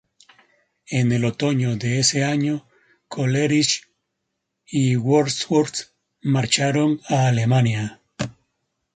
[0.89, 2.67] En el otoño de ese año
[3.07, 3.87] Coleridge
[4.65, 5.93] y Wordsworth
[6.23, 8.01] marcharon a Alemania.